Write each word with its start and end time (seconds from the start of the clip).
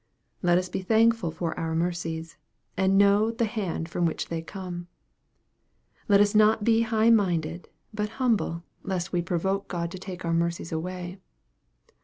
Let 0.41 0.57
us 0.57 0.67
be 0.67 0.81
thankful 0.81 1.29
for 1.29 1.53
our 1.59 1.75
mercies, 1.75 2.35
and 2.75 2.97
know 2.97 3.29
the 3.29 3.45
hand 3.45 3.87
from 3.87 4.07
which 4.07 4.29
they 4.29 4.41
come. 4.41 4.87
Let 6.07 6.19
us 6.19 6.33
not 6.33 6.63
be 6.63 6.81
high 6.81 7.11
minded; 7.11 7.69
but 7.93 8.09
humble, 8.17 8.63
lest 8.81 9.13
we 9.13 9.21
provoke 9.21 9.69
248 9.69 9.69
EXPOSITORY 9.69 9.69
THOUGHTS. 9.69 9.91
God 9.91 9.91
to 9.91 9.99
take 9.99 10.25
our 10.25 10.33
mercies 10.33 10.71
away. 10.71 11.17